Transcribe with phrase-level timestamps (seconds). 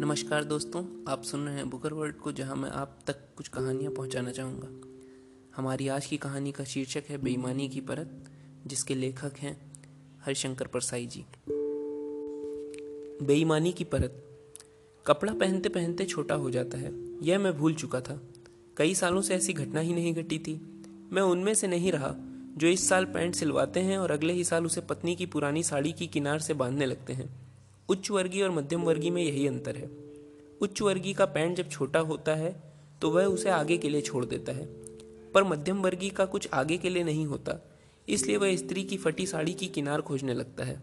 [0.00, 3.92] नमस्कार दोस्तों, आप सुन रहे हैं बुकर वर्ल्ड को, जहाँ मैं आप तक कुछ कहानियाँ
[3.92, 4.98] पहुंचाना चाहूँगा।
[5.56, 8.24] हमारी आज की कहानी का शीर्षक है बेईमानी की परत,
[8.66, 9.72] जिसके लेखक हैं
[10.24, 11.24] हरिशंकर परसाई जी।
[13.26, 14.40] बेईमानी की परत,
[15.06, 18.22] कपड़ा पहनते पहनते छोटा हो जाता है। यह मैं भूल चुका था।
[18.76, 22.14] कई सालों से ऐसी घटना ही नहीं घटी थी। मैं उनमें से नहीं रहा,
[22.56, 25.92] जो इस साल पैंट सिलवाते हैं और अगले ही साल उसे पत्नी की पुरानी साड़ी
[25.92, 27.47] की किनार से बांधने लगते हैं।
[27.88, 29.90] उच्च वर्गीय और मध्यम वर्गीय में यही अंतर है।
[30.60, 32.50] उच्च वर्गीय का पैंट जब छोटा होता है
[33.02, 34.66] तो वह उसे आगे के लिए छोड़ देता है।
[35.34, 37.58] पर मध्यम वर्गीय का कुछ आगे के लिए नहीं होता,
[38.08, 40.80] इसलिए वह स्त्री की फटी साड़ी की किनार खोजने लगता है।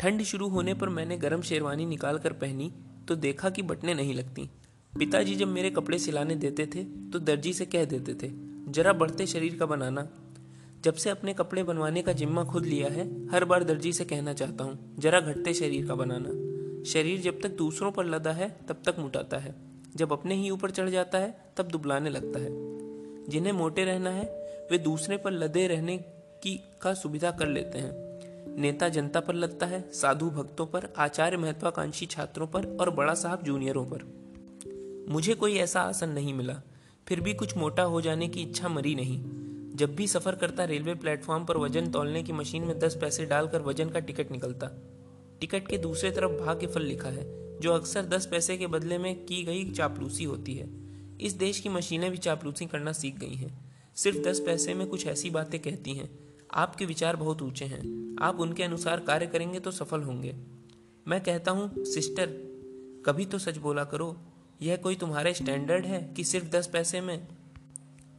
[0.00, 2.72] ठंड शुरू होने पर मैंने गर्म शेरवानी निकाल कर पहनी
[3.08, 4.48] तो देखा कि बटने नहीं लगती।
[4.92, 8.30] पिताजी जब मेरे कपड़े सिलाने देते थे तो दर्जी से कह देते थे,
[8.72, 10.08] जरा बढ़ते शरीर का बनाना।
[10.86, 14.32] जब से अपने कपड़े बनवाने का जिम्मा खुद लिया है, हर बार दर्जी से कहना
[14.32, 16.28] चाहता हूँ, जरा घटते शरीर का बनाना।
[16.84, 19.54] शरीर जब तक दूसरों पर लदा है, तब तक मुटाता है।
[19.96, 22.48] जब अपने ही ऊपर चढ़ जाता है, तब दुबलाने लगता है।
[23.28, 24.24] जिन्हें मोटे रहना है,
[24.70, 25.98] वे दूसरे पर लदे रहने
[26.42, 27.90] की का सुविधा कर लेते हैं।
[28.60, 33.42] नेता जनता पर लगता है, साधु भक्तों पर, आचार्य महत्वाकांक्षी छात्रों पर और बड़ा साहब
[33.42, 34.12] जूनियरों पर।
[35.08, 36.62] मुझे कोई ऐसा आसन नहीं मिला,
[37.08, 39.45] फिर भी कुछ मोटा हो जाने की इच्छा मरी नहीं।
[39.76, 43.62] जब भी सफ़र करता रेलवे प्लेटफॉर्म पर वज़न तोलने की मशीन में दस पैसे डालकर
[43.62, 44.66] वज़न का टिकट निकलता।
[45.40, 49.24] टिकट के दूसरे तरफ़ भाग्य फल लिखा है, जो अक्सर दस पैसे के बदले में
[49.24, 50.68] की गई चापलूसी होती है।
[51.20, 55.06] इस देश की मशीनें भी चापलूसी करना सीख गई हैं। सिर्फ़ दस पैसे में कुछ
[55.06, 56.18] ऐसी बातें कहती हैं।
[56.54, 60.36] आपके विचार बहुत ऊँचे हैं। आप उनके अनुसार कार्य करेंगे तो सफल होंगे।
[61.08, 62.26] मैं कहता हूँ, सिस्टर,
[63.06, 64.16] कभी तो सच बोला करो,
[64.62, 67.28] यह कोई तुम्हारे स्टैंडर्ड है कि सिर्फ़ दस पैसे में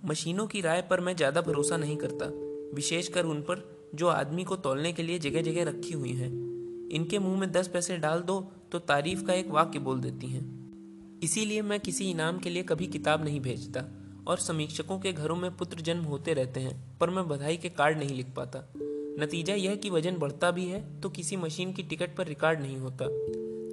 [0.05, 2.25] मशीनों की राय पर मैं ज़्यादा भरोसा नहीं करता,
[2.75, 3.63] विशेषकर उन पर
[3.95, 6.29] जो आदमी को तोलने के लिए जगह जगह रखी हुई हैं।
[6.89, 8.39] इनके मुँह में दस पैसे डाल दो
[8.71, 12.87] तो तारीफ़ का एक वाक्य बोल देती हैं। इसीलिए मैं किसी इनाम के लिए कभी
[12.87, 13.83] किताब नहीं भेजता,
[14.27, 17.97] और समीक्षकों के घरों में पुत्र जन्म होते रहते हैं, पर मैं बधाई के कार्ड
[17.97, 18.67] नहीं लिख पाता।
[19.19, 22.77] नतीजा यह कि वज़न बढ़ता भी है तो किसी मशीन की टिकट पर रिकॉर्ड नहीं
[22.77, 23.05] होता।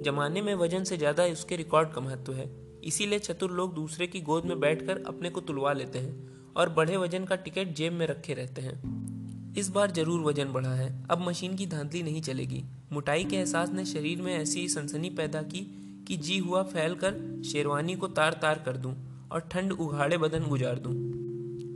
[0.03, 2.45] जमाने में वज़न से ज़्यादा उसके रिकॉर्ड का महत्व है।
[2.85, 6.97] इसीलिए चतुर लोग दूसरे की गोद में बैठकर अपने को तुलवा लेते हैं और बढ़े
[6.97, 11.27] वज़न का टिकट जेब में रखे रहते हैं। इस बार ज़रूर वज़न बढ़ा है। अब
[11.27, 15.81] मशीन की धांधली नहीं चलेगी। मुटाई के एहसास ने शरीर में ऐसी सनसनी पैदा की
[16.07, 18.95] कि जी हुआ फैल कर शेरवानी को तार तार कर दूँ
[19.31, 20.93] और ठंड उघाड़े बदन गुजार दूँ।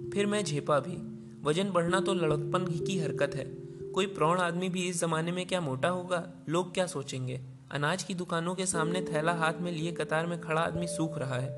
[0.10, 0.98] फिर मैं झेपा भी।
[1.44, 3.46] वज़न बढ़ना तो लड़कपन की हरकत है।
[3.92, 6.32] कोई प्रौढ़ आदमी भी इस जमाने में क्या मोटा होगा?
[6.50, 7.42] लोग क्या सोचेंगे?
[7.72, 11.36] अनाज की दुकानों के सामने थैला हाथ में लिए कतार में खड़ा आदमी सूख रहा
[11.36, 11.50] है।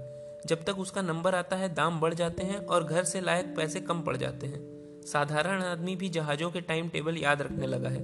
[0.45, 3.81] जब तक उसका नंबर आता है, दाम बढ़ जाते हैं और घर से लायक पैसे
[3.81, 4.59] कम पड़ जाते हैं।
[5.05, 8.01] साधारण आदमी भी जहाजों के टाइम टेबल याद रखने लगा है।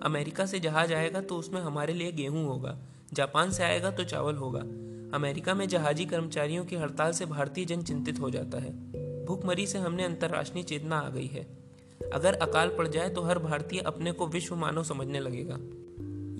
[0.00, 2.78] अमेरिका से जहाज़ आएगा तो उसमें हमारे लिए गेहूँ होगा।
[3.12, 4.60] जापान से आएगा तो चावल होगा।
[5.16, 8.72] अमेरिका में जहाजी कर्मचारियों की हड़ताल से भारतीय जन चिंतित हो जाता है।
[9.24, 11.46] भूखमरी से हमने अंतर्राष्ट्रीय चेतना आ गई है।
[12.12, 15.58] अगर अकाल पड़ जाए तो हर भारतीय अपने को विश्व मानव समझने लगेगा।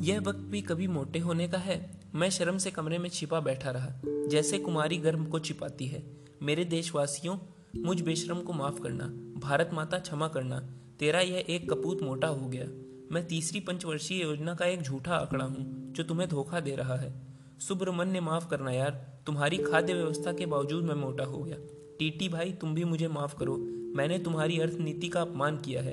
[0.01, 3.71] यह वक्त भी कभी मोटे होने का है। मैं शर्म से कमरे में छिपा बैठा
[3.71, 7.39] रहा। जैसे कुमारी गर्म को छिपाती है। मेरे देशवासियों,
[7.83, 9.05] मुझ बेशरम को माफ़ करना।
[9.41, 12.65] भारत माता, क्षमा करना। तेरा यह एक कपूत मोटा हो गया।
[13.13, 17.27] मैं तीसरी पंचवर्षीय योजना का एक झूठा आंकड़ा हूँ, जो तुम्हें धोखा दे रहा है।
[17.61, 21.57] सुब्रमण्य, माफ़ करना यार। तुम्हारी खाद्य व्यवस्था के बावजूद मैं मोटा हो गया।
[21.99, 23.57] टीटी भाई, तुम भी मुझे माफ़ करो।
[23.97, 25.93] मैंने तुम्हारी अर्थनीति का अपमान किया है।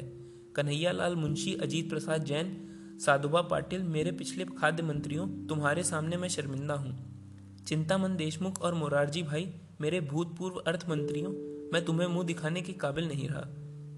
[0.56, 2.62] कन्हैया लाल मुंशी, अजीत प्रसाद जैन
[3.00, 7.16] साधुबा पाटिल, मेरे पिछले खाद्य मंत्रियों, तुम्हारे सामने मैं शर्मिंदा हूँ।
[7.68, 11.32] चिंतामन देशमुख और मोरारजी भाई, मेरे भूतपूर्व अर्थ मंत्रियों
[11.74, 13.42] मैं तुम्हें मुँह दिखाने के काबिल नहीं रहा।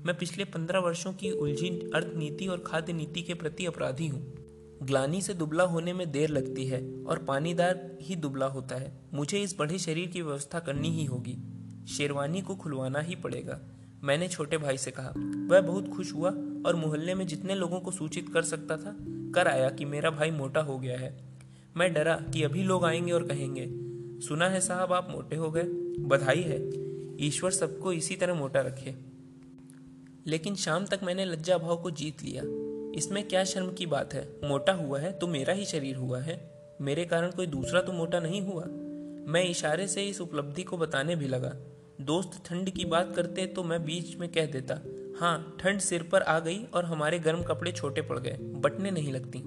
[0.06, 4.34] मैं पिछले पंद्रह वर्षों की उलझी अर्थ नीति और खाद्य नीति के प्रति अपराधी हूँ।
[4.84, 9.40] ग्लानी से दुबला होने में देर लगती है और पानीदार ही दुबला होता है। मुझे
[9.40, 11.38] इस बड़े शरीर की व्यवस्था करनी ही होगी।
[11.88, 13.62] शेरवानी को खुलवाना ही पड़ेगा।
[14.04, 15.14] मैंने छोटे भाई से कहा,
[15.48, 16.30] वह बहुत खुश हुआ
[16.66, 18.98] और मोहल्ले में जितने लोगों को सूचित कर सकता था,
[19.36, 21.18] कर आया कि मेरा भाई मोटा हो गया है।
[21.78, 23.68] मैं डरा कि अभी लोग आएँगे और कहेंगे,
[24.28, 25.64] सुना है साहब, आप मोटे हो गए,
[26.00, 26.70] बधाई है।
[27.26, 28.96] ईश्वर सबको इसी तरह मोटा रखे।
[30.28, 32.44] लेकिन शाम तक मैंने लज्जा भाव को जीत लिया।
[32.98, 34.30] इसमें क्या शर्म की बात है?
[34.44, 38.20] मोटा हुआ है तो मेरा ही शरीर हुआ है। मेरे कारण कोई दूसरा तो मोटा
[38.20, 38.64] नहीं हुआ।
[39.34, 41.56] मैं इशारे से इस उपलब्धि को बताने भी लगा।
[42.00, 44.76] दोस्त ठंड की बात करते तो मैं बीच में कह देता
[45.20, 49.14] हाँ ठंड सिर पर आ गई और हमारे गर्म कपड़े छोटे पड़ गए, बटने नहीं
[49.14, 49.42] लगती।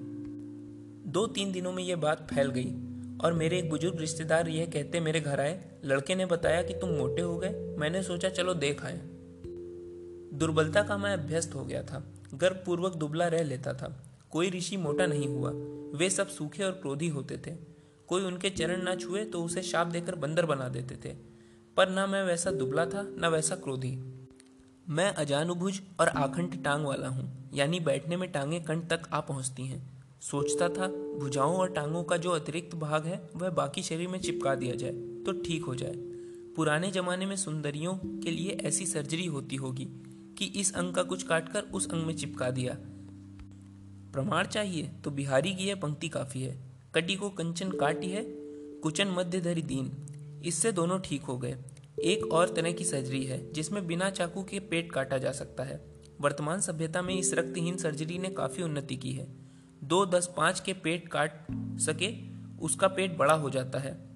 [1.11, 2.73] दो तीन दिनों में यह बात फैल गई
[3.17, 6.89] और मेरे एक बुज़ुर्ग रिश्तेदार यह कहते मेरे घर आए, लड़के ने बताया कि तुम
[6.89, 8.99] मोटे हो गए, मैंने सोचा चलो देख आए।
[10.33, 13.95] दुर्बलता का मैं अभ्यस्त हो गया था, गर्वपूर्वक दुबला रह लेता था।
[14.31, 15.51] कोई ऋषि मोटा नहीं हुआ,
[15.97, 17.55] वे सब सूखे और क्रोधी होते थे।
[18.07, 21.15] कोई उनके चरण ना छुए तो उसे शाप देकर बंदर बना देते थे।
[21.81, 23.89] पर ना मैं वैसा दुबला था, ना वैसा क्रोधी।
[24.89, 29.65] मैं अजानुभुज और आखंड टांग वाला हूँ, यानी बैठने में टांगे कंठ तक आ पहुँचती
[29.65, 29.79] हैं।
[30.21, 30.87] सोचता था,
[31.19, 34.91] भुजाओं और टांगों का जो अतिरिक्त भाग है, वह बाकी शरीर में चिपका दिया जाए
[35.25, 35.93] तो ठीक हो जाए।
[36.55, 39.85] पुराने जमाने में सुंदरियों के लिए ऐसी सर्जरी होती होगी,
[40.37, 42.77] कि इस अंग का कुछ काटकर उस अंग में चिपका दिया।
[44.13, 46.55] प्रमाण चाहिए तो बिहारी की यह पंक्ति काफ़ी है।
[46.95, 48.23] कटी को कंचन काटी है,
[48.79, 49.91] कुचन मध्य धरी दीन।
[50.45, 51.57] इससे दोनों ठीक हो गए।
[51.99, 55.85] एक और तरह की सर्जरी है, जिसमें बिना चाकू के पेट काटा जा सकता है।
[56.21, 59.27] वर्तमान सभ्यता में इस रक्तहीन सर्जरी ने काफ़ी उन्नति की है।
[59.83, 61.45] दो दस पाँच के पेट काट
[61.79, 62.13] सके,
[62.59, 64.09] उसका पेट बड़ा हो जाता है।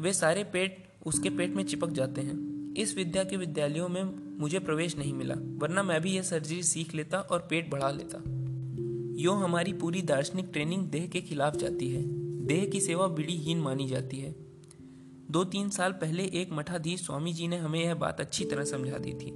[0.00, 4.58] वे सारे पेट उसके पेट में चिपक जाते हैं। इस विद्या के विद्यालयों में मुझे
[4.58, 8.22] प्रवेश नहीं मिला, वरना मैं भी यह सर्जरी सीख लेता और पेट बढ़ा लेता।
[9.22, 12.02] यो हमारी पूरी दार्शनिक ट्रेनिंग देह के खिलाफ जाती है।
[12.46, 14.34] देह की सेवा बड़ी हीन मानी जाती है।
[15.30, 18.98] दो तीन साल पहले एक मठाधीश स्वामी जी ने हमें यह बात अच्छी तरह समझा
[18.98, 19.30] दी थी।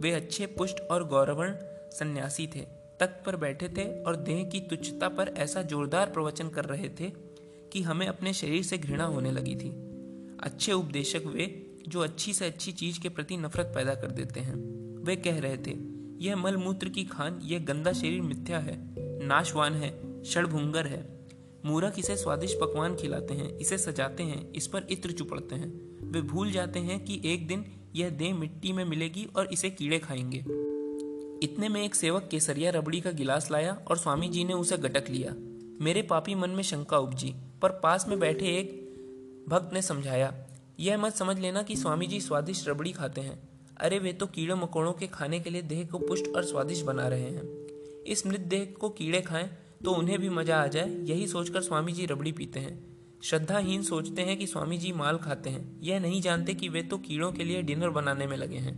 [0.00, 1.54] वे अच्छे, पुष्ट और गौरवर्ण
[1.90, 2.60] सन्यासी थे।
[3.00, 7.12] तख्त पर बैठे थे और देह की तुच्छता पर ऐसा जोरदार प्रवचन कर रहे थे
[7.72, 9.70] कि हमें अपने शरीर से घृणा होने लगी थी।
[10.40, 14.54] अच्छे उपदेशक वे, जो अच्छी से अच्छी चीज़ के प्रति नफरत पैदा कर देते हैं।
[15.04, 15.76] वे कह रहे थे,
[16.24, 18.78] यह मलमूत्र की खान, यह गंदा शरीर मिथ्या है,
[19.26, 21.21] नाशवान है, षड़भुंगर है।
[21.66, 26.22] मूरख इसे स्वादिष्ट पकवान खिलाते हैं, इसे सजाते हैं, इस पर इत्र चुपड़ते हैं। वे
[26.22, 27.64] भूल जाते हैं कि एक दिन
[27.94, 30.38] यह देह मिट्टी में मिलेगी और इसे कीड़े खाएँगे।
[31.46, 35.10] इतने में एक सेवक केसरिया रबड़ी का गिलास लाया और स्वामी जी ने उसे गटक
[35.10, 35.34] लिया।
[35.84, 38.82] मेरे पापी मन में शंका उपजी, पर पास में बैठे एक
[39.48, 40.46] भक्त ने समझाया,
[40.80, 44.54] यह मत समझ लेना कि स्वामी जी स्वादिष्ट रबड़ी खाते हैं। अरे, वे तो कीड़े
[44.54, 47.66] मकोड़ों के खाने के लिए देह को पुष्ट और स्वादिष्ट बना रहे हैं।
[48.06, 49.50] इस मृत देह को कीड़े खाएँ
[49.84, 52.92] तो उन्हें भी मज़ा आ जाए, यही सोचकर स्वामी जी रबड़ी पीते हैं।
[53.22, 56.98] श्रद्धाहीन सोचते हैं कि स्वामी जी माल खाते हैं। यह नहीं जानते कि वे तो
[56.98, 58.74] कीड़ों के लिए डिनर बनाने में लगे हैं।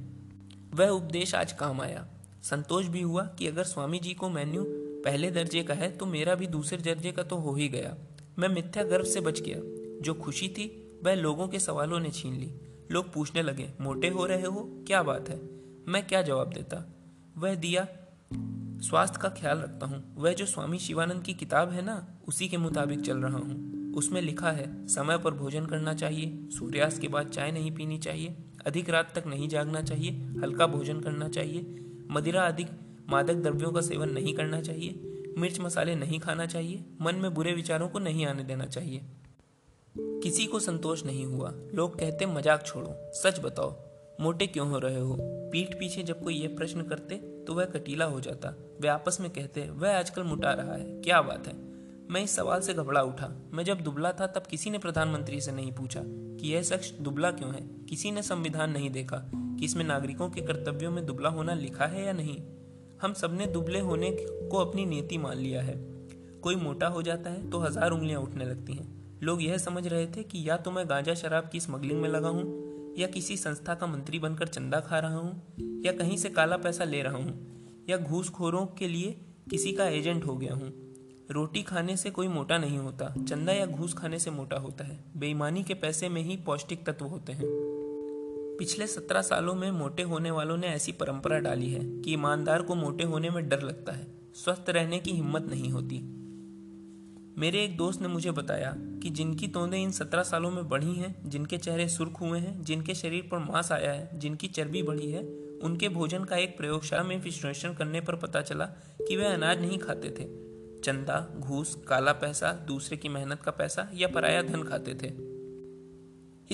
[0.74, 2.06] वह उपदेश आज काम आया।
[2.42, 4.64] संतोष भी हुआ कि अगर स्वामी जी को मेन्यू
[5.04, 7.96] पहले दर्जे का है तो मेरा भी दूसरे दर्जे का तो हो ही गया।
[8.38, 9.58] मैं मिथ्या गर्व से बच गया।
[10.02, 12.52] जो खुशी थी, वह लोगों के सवालों ने छीन ली।
[12.92, 14.84] लोग पूछने लगे, मोटे हो रहे हो?
[14.86, 15.40] क्या बात है?
[15.88, 16.94] मैं क्या जवाब देता?
[17.38, 17.86] वह दिया
[18.88, 22.56] स्वास्थ्य का ख्याल रखता हूँ। वह जो स्वामी शिवानंद की किताब है ना, उसी के
[22.56, 27.28] मुताबिक चल रहा हूँ। उसमें लिखा है, समय पर भोजन करना चाहिए, सूर्यास्त के बाद
[27.28, 28.36] चाय नहीं पीनी चाहिए,
[28.66, 30.10] अधिक रात तक नहीं जागना चाहिए,
[30.42, 31.75] हल्का भोजन करना चाहिए,
[32.10, 32.66] मदिरा आदि
[33.08, 35.00] मादक द्रव्यों का सेवन नहीं करना चाहिए,
[35.38, 39.02] मिर्च मसाले नहीं खाना चाहिए, मन में बुरे विचारों को नहीं आने देना चाहिए।
[39.98, 43.70] किसी को संतोष नहीं हुआ। लोग कहते, मज़ाक छोड़ो। सच बताओ
[44.20, 45.16] मोटे क्यों हो रहे हो?
[45.20, 48.49] पीठ पीछे जब कोई यह प्रश्न करते तो वह कटीला हो जाता।
[48.81, 51.55] वे आपस में कहते, वह आजकल मुटा रहा है। क्या बात है?
[52.11, 55.52] मैं इस सवाल से घबरा उठा। मैं जब दुबला था, तब किसी ने प्रधानमंत्री से
[55.52, 59.84] नहीं पूछा कि यह शख्स दुबला क्यों है। किसी ने संविधान नहीं देखा कि इसमें
[59.84, 62.37] नागरिकों के कर्तव्यों में दुबला होना लिखा है या नहीं।
[63.02, 65.75] हम सबने दुबले होने को अपनी नीति मान लिया है।
[66.43, 70.06] कोई मोटा हो जाता है तो हज़ार उंगलियाँ उठने लगती हैं। लोग यह समझ रहे
[70.06, 72.63] थे कि या तो मैं गांजा शराब की स्मगलिंग में लगा हूँ
[72.99, 75.43] या किसी संस्था का मंत्री बनकर चंदा खा रहा हूँ,
[75.87, 77.55] या कहीं से काला पैसा ले रहा हूँ,
[77.88, 79.20] या घूसखोरों के लिए
[79.50, 80.73] किसी का एजेंट हो गया हूँ।
[81.31, 85.05] रोटी खाने से कोई मोटा नहीं होता, चंदा या घूस खाने से मोटा होता है।
[85.17, 87.44] बेईमानी के पैसे में ही पौष्टिक तत्व होते हैं।
[88.58, 92.74] पिछले सत्रह सालों में मोटे होने वालों ने ऐसी परंपरा डाली है कि ईमानदार को
[92.74, 96.23] मोटे होने में डर लगता है। स्वस्थ रहने की हिम्मत नहीं होती।
[97.38, 101.31] मेरे एक दोस्त ने मुझे बताया कि जिनकी तोंदें इन सत्रह सालों में बढ़ी हैं,
[101.31, 105.24] जिनके चेहरे सुर्ख हुए हैं, जिनके शरीर पर मांस आया है, जिनकी चर्बी बढ़ी है,
[105.62, 108.64] उनके भोजन का एक प्रयोगशाला में विश्लेषण करने पर पता चला
[109.08, 110.44] कि वे अनाज नहीं खाते थे।
[110.81, 115.34] चंदा, घूस, काला पैसा, दूसरे की मेहनत का पैसा या पराया धन खाते थे।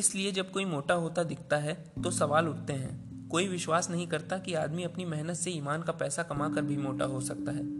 [0.00, 4.38] इसलिए जब कोई मोटा होता दिखता है तो सवाल उठते हैं। कोई विश्वास नहीं करता
[4.38, 7.79] कि आदमी अपनी मेहनत से ईमान का पैसा कमाकर भी मोटा हो सकता है।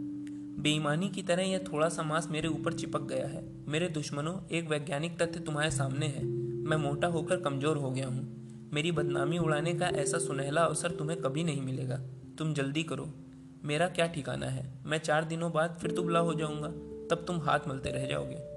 [0.59, 4.69] बेईमानी की तरह यह थोड़ा सा मांस मेरे ऊपर चिपक गया है। मेरे दुश्मनों, एक
[4.69, 6.25] वैज्ञानिक तथ्य तुम्हारे सामने है।
[6.63, 8.41] मैं मोटा होकर कमज़ोर हो गया हूँ।
[8.73, 12.01] मेरी बदनामी उड़ाने का ऐसा सुनहला अवसर तुम्हें कभी नहीं मिलेगा।
[12.37, 13.13] तुम जल्दी करो।
[13.63, 14.73] मेरा क्या ठिकाना है?
[14.85, 16.67] मैं चार दिनों बाद फिर दुबला हो जाऊँगा।
[17.07, 18.50] तब तुम हाथ मलते रह जाओगे।